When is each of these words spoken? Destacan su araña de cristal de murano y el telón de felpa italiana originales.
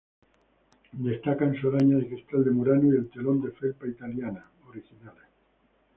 Destacan 0.93 1.55
su 1.61 1.67
araña 1.67 1.97
de 1.97 2.07
cristal 2.09 2.43
de 2.43 2.49
murano 2.49 2.91
y 2.91 2.97
el 2.97 3.11
telón 3.11 3.39
de 3.43 3.51
felpa 3.51 3.85
italiana 3.85 4.49
originales. 4.67 5.25